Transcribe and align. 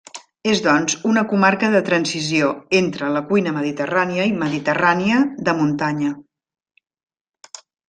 És, 0.51 0.61
doncs, 0.67 0.93
una 1.09 1.23
comarca 1.33 1.69
de 1.75 1.81
transició 1.89 2.47
entre 2.79 3.11
la 3.17 3.21
cuina 3.33 3.53
mediterrània 3.59 4.27
i 4.31 4.33
mediterrània 4.45 5.21
de 5.51 5.57
muntanya. 5.61 6.11